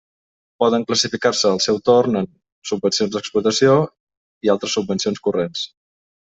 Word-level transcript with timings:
Poden 0.61 0.85
classificar-se 0.91 1.49
al 1.57 1.61
seu 1.65 1.77
torn 1.89 2.17
en: 2.21 2.29
subvencions 2.69 3.11
d'explotació 3.17 3.77
i 4.49 4.53
altres 4.55 4.75
subvencions 4.79 5.23
corrents. 5.29 5.69